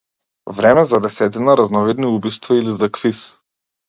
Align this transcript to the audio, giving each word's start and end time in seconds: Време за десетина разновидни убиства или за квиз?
Време 0.59 0.85
за 0.91 0.99
десетина 1.03 1.55
разновидни 1.59 2.05
убиства 2.13 2.57
или 2.63 2.73
за 2.81 2.89
квиз? 2.97 3.21